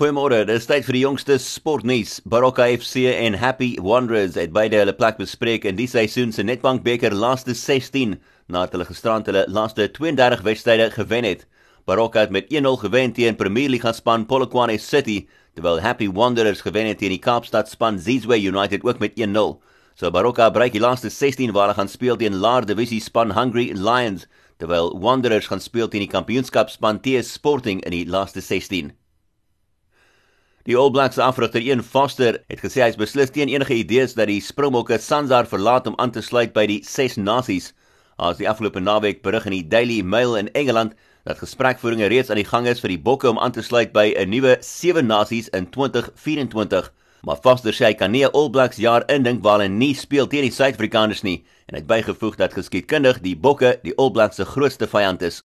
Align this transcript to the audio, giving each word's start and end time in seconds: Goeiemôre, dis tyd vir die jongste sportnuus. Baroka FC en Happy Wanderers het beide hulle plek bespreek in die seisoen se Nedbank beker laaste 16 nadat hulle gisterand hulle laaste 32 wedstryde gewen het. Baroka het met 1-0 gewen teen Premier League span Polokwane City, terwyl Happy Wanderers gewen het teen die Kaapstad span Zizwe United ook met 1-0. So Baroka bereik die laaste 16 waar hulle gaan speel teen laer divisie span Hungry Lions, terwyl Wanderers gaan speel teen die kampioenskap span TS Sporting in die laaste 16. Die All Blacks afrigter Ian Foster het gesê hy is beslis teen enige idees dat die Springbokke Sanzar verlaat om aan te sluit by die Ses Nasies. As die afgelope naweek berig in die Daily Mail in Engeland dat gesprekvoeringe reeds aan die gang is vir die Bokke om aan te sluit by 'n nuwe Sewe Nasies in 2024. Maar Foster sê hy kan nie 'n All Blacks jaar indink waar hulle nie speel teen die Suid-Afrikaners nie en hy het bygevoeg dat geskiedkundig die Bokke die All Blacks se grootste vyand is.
Goeiemôre, 0.00 0.46
dis 0.48 0.64
tyd 0.64 0.86
vir 0.86 0.96
die 0.96 1.02
jongste 1.02 1.34
sportnuus. 1.44 2.14
Baroka 2.24 2.64
FC 2.72 3.02
en 3.10 3.34
Happy 3.36 3.74
Wanderers 3.84 4.38
het 4.40 4.54
beide 4.56 4.78
hulle 4.80 4.94
plek 4.96 5.18
bespreek 5.18 5.66
in 5.68 5.76
die 5.76 5.90
seisoen 5.92 6.30
se 6.32 6.40
Nedbank 6.40 6.80
beker 6.86 7.12
laaste 7.12 7.52
16 7.52 8.14
nadat 8.48 8.72
hulle 8.72 8.86
gisterand 8.88 9.26
hulle 9.28 9.42
laaste 9.52 9.90
32 9.98 10.40
wedstryde 10.46 10.86
gewen 10.94 11.26
het. 11.28 11.42
Baroka 11.84 12.22
het 12.24 12.32
met 12.32 12.48
1-0 12.48 12.78
gewen 12.80 13.12
teen 13.12 13.36
Premier 13.36 13.68
League 13.68 13.92
span 13.92 14.24
Polokwane 14.24 14.78
City, 14.80 15.26
terwyl 15.52 15.82
Happy 15.84 16.08
Wanderers 16.08 16.64
gewen 16.64 16.88
het 16.88 17.02
teen 17.04 17.12
die 17.12 17.20
Kaapstad 17.20 17.68
span 17.68 17.98
Zizwe 18.00 18.40
United 18.40 18.86
ook 18.88 19.04
met 19.04 19.20
1-0. 19.20 19.60
So 20.00 20.10
Baroka 20.10 20.48
bereik 20.48 20.72
die 20.72 20.80
laaste 20.80 21.10
16 21.12 21.52
waar 21.52 21.68
hulle 21.68 21.76
gaan 21.76 21.92
speel 21.92 22.16
teen 22.16 22.40
laer 22.40 22.64
divisie 22.64 23.02
span 23.04 23.36
Hungry 23.36 23.68
Lions, 23.76 24.24
terwyl 24.56 24.96
Wanderers 24.96 25.52
gaan 25.52 25.60
speel 25.60 25.92
teen 25.92 26.06
die 26.06 26.14
kampioenskap 26.16 26.72
span 26.72 27.04
TS 27.04 27.34
Sporting 27.36 27.84
in 27.84 27.98
die 27.98 28.06
laaste 28.08 28.40
16. 28.40 28.94
Die 30.70 30.76
All 30.78 30.92
Blacks 30.92 31.18
afrigter 31.18 31.58
Ian 31.58 31.80
Foster 31.82 32.36
het 32.46 32.60
gesê 32.62 32.84
hy 32.84 32.92
is 32.92 32.98
beslis 33.00 33.32
teen 33.34 33.50
enige 33.50 33.74
idees 33.74 34.12
dat 34.14 34.28
die 34.30 34.36
Springbokke 34.38 35.00
Sanzar 35.02 35.48
verlaat 35.50 35.88
om 35.90 35.96
aan 35.98 36.12
te 36.14 36.22
sluit 36.22 36.52
by 36.54 36.62
die 36.70 36.76
Ses 36.86 37.16
Nasies. 37.18 37.72
As 38.22 38.38
die 38.38 38.46
afgelope 38.46 38.78
naweek 38.78 39.18
berig 39.26 39.48
in 39.50 39.56
die 39.56 39.66
Daily 39.72 39.98
Mail 40.06 40.36
in 40.38 40.52
Engeland 40.60 40.94
dat 41.26 41.42
gesprekvoeringe 41.42 42.12
reeds 42.14 42.30
aan 42.30 42.38
die 42.38 42.46
gang 42.46 42.70
is 42.70 42.84
vir 42.84 42.94
die 42.94 43.00
Bokke 43.08 43.32
om 43.32 43.42
aan 43.42 43.56
te 43.56 43.66
sluit 43.66 43.90
by 43.96 44.14
'n 44.14 44.30
nuwe 44.30 44.58
Sewe 44.62 45.02
Nasies 45.02 45.50
in 45.58 45.66
2024. 45.74 46.92
Maar 47.26 47.42
Foster 47.42 47.74
sê 47.74 47.90
hy 47.90 47.94
kan 47.94 48.12
nie 48.12 48.24
'n 48.24 48.30
All 48.30 48.50
Blacks 48.50 48.78
jaar 48.78 49.02
indink 49.10 49.42
waar 49.42 49.58
hulle 49.58 49.74
nie 49.74 49.94
speel 49.94 50.28
teen 50.28 50.46
die 50.46 50.54
Suid-Afrikaners 50.54 51.24
nie 51.24 51.42
en 51.66 51.74
hy 51.74 51.80
het 51.82 51.90
bygevoeg 51.90 52.36
dat 52.36 52.54
geskiedkundig 52.54 53.20
die 53.22 53.34
Bokke 53.34 53.80
die 53.82 53.96
All 53.98 54.10
Blacks 54.10 54.36
se 54.36 54.44
grootste 54.44 54.86
vyand 54.86 55.22
is. 55.22 55.38